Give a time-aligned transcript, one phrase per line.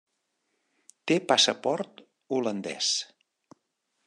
[1.11, 2.03] Té passaport
[2.39, 2.93] holandès.